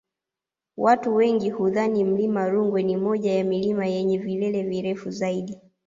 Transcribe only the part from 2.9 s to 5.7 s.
moja ya milima yenye vilele virefu zaidi